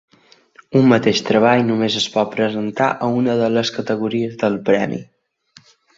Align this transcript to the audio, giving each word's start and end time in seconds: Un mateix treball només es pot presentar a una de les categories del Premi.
Un 0.79 0.87
mateix 0.93 1.19
treball 1.27 1.61
només 1.67 1.97
es 2.01 2.07
pot 2.15 2.33
presentar 2.37 2.87
a 3.09 3.11
una 3.19 3.35
de 3.43 3.51
les 3.59 3.73
categories 3.79 4.41
del 4.45 4.59
Premi. 4.71 5.03